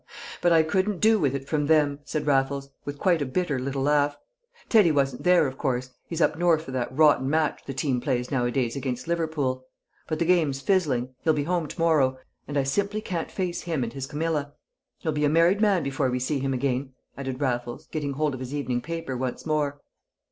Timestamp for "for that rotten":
6.63-7.29